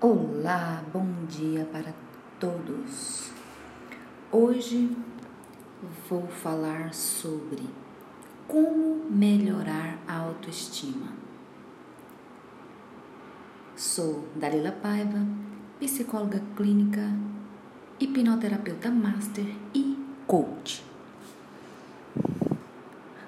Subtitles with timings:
[0.00, 1.92] Olá, bom dia para
[2.38, 3.32] todos.
[4.30, 4.96] Hoje
[6.08, 7.68] vou falar sobre
[8.46, 11.08] como melhorar a autoestima.
[13.74, 15.18] Sou Dalila Paiva,
[15.80, 17.12] psicóloga clínica,
[17.98, 20.84] hipnoterapeuta master e coach.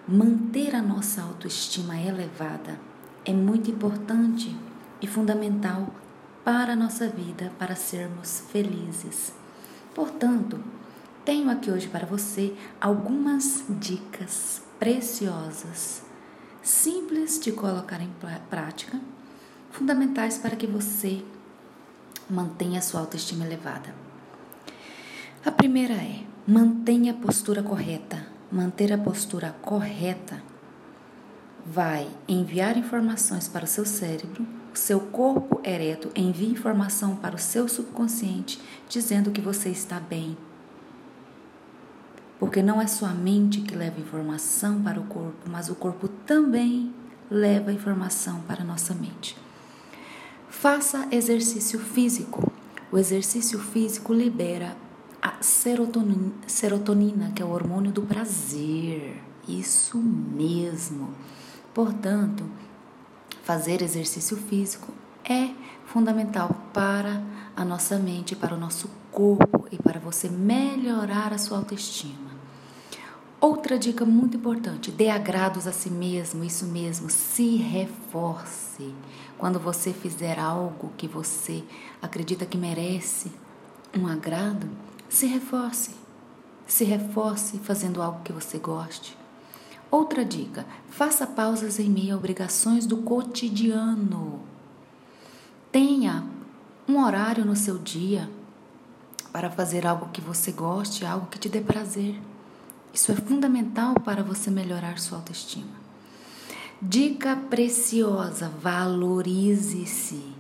[0.07, 2.79] Manter a nossa autoestima elevada
[3.25, 4.57] é muito importante
[5.02, 5.93] e fundamental
[6.45, 9.32] para a nossa vida, para sermos felizes.
[9.94, 10.63] Portanto,
[11.25, 16.03] tenho aqui hoje para você algumas dicas preciosas,
[16.63, 18.11] simples de colocar em
[18.49, 18.99] prática,
[19.71, 21.22] fundamentais para que você
[22.29, 23.94] mantenha sua autoestima elevada.
[25.44, 28.27] A primeira é: mantenha a postura correta.
[28.52, 30.43] Manter a postura correta
[31.64, 37.38] vai enviar informações para o seu cérebro o seu corpo ereto envia informação para o
[37.38, 40.36] seu subconsciente dizendo que você está bem.
[42.38, 46.94] Porque não é sua mente que leva informação para o corpo, mas o corpo também
[47.30, 49.36] leva informação para a nossa mente.
[50.48, 52.52] Faça exercício físico.
[52.90, 54.77] O exercício físico libera
[55.22, 59.22] a serotonina, serotonina, que é o hormônio do prazer.
[59.46, 61.14] Isso mesmo.
[61.72, 62.44] Portanto,
[63.50, 64.92] fazer exercício físico
[65.28, 65.50] é
[65.84, 67.20] fundamental para
[67.56, 72.30] a nossa mente, para o nosso corpo e para você melhorar a sua autoestima.
[73.40, 78.94] Outra dica muito importante: dê agrados a si mesmo, isso mesmo, se reforce.
[79.36, 81.64] Quando você fizer algo que você
[82.00, 83.32] acredita que merece
[83.98, 84.68] um agrado,
[85.08, 85.96] se reforce.
[86.68, 89.18] Se reforce fazendo algo que você goste.
[89.91, 94.41] Outra dica: faça pausas em meio a obrigações do cotidiano.
[95.72, 96.24] Tenha
[96.88, 98.30] um horário no seu dia
[99.33, 102.20] para fazer algo que você goste, algo que te dê prazer.
[102.92, 105.80] Isso é fundamental para você melhorar sua autoestima.
[106.80, 110.34] Dica preciosa: valorize-se.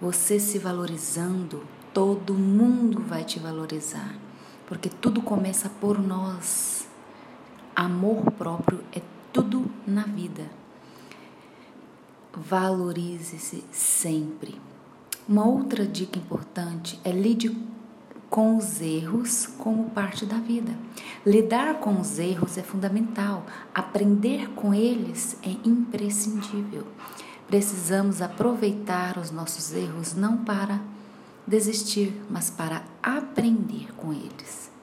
[0.00, 4.14] Você se valorizando, todo mundo vai te valorizar,
[4.66, 6.86] porque tudo começa por nós.
[7.76, 10.50] Amor próprio é tudo na vida.
[12.34, 14.58] Valorize-se sempre.
[15.28, 17.54] Uma outra dica importante é lide
[18.30, 20.74] com os erros como parte da vida.
[21.26, 23.44] Lidar com os erros é fundamental,
[23.74, 26.86] aprender com eles é imprescindível.
[27.46, 30.80] Precisamos aproveitar os nossos erros não para
[31.46, 34.74] desistir, mas para aprender com eles.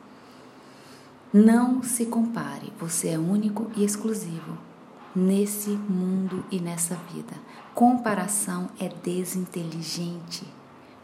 [1.33, 4.55] Não se compare, você é único e exclusivo
[5.15, 7.33] nesse mundo e nessa vida.
[7.73, 10.45] Comparação é desinteligente.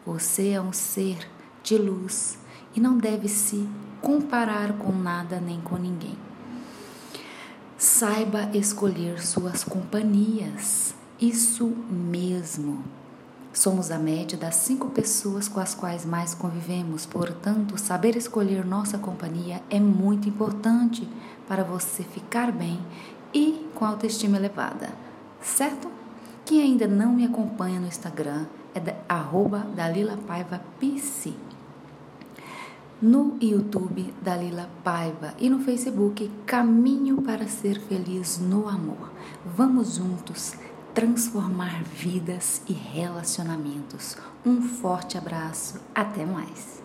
[0.06, 1.28] Você é um ser
[1.64, 2.38] de luz
[2.76, 3.68] e não deve se
[4.04, 6.16] comparar com nada nem com ninguém.
[7.76, 10.94] Saiba escolher suas companhias.
[11.20, 12.84] Isso mesmo.
[13.52, 18.98] Somos a média das cinco pessoas com as quais mais convivemos, portanto, saber escolher nossa
[19.00, 21.10] companhia é muito importante
[21.48, 22.80] para você ficar bem
[23.34, 24.90] e com autoestima elevada,
[25.42, 25.90] certo?
[26.46, 29.66] Quem ainda não me acompanha no Instagram é da, arroba
[33.02, 35.34] No YouTube, Dalila Paiva.
[35.40, 39.12] E no Facebook, Caminho para Ser Feliz no Amor.
[39.46, 40.54] Vamos juntos
[41.00, 44.18] transformar vidas e relacionamentos.
[44.46, 46.79] Um forte abraço, até mais!